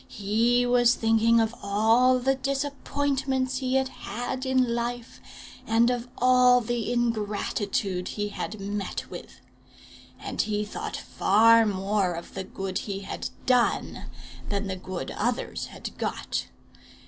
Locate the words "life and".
4.73-5.91